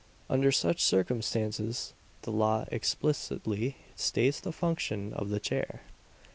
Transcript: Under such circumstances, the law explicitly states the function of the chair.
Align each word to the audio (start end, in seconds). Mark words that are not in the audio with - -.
Under 0.31 0.51
such 0.51 0.83
circumstances, 0.83 1.93
the 2.23 2.31
law 2.31 2.65
explicitly 2.71 3.77
states 3.95 4.39
the 4.39 4.51
function 4.51 5.13
of 5.13 5.29
the 5.29 5.39
chair. 5.39 5.81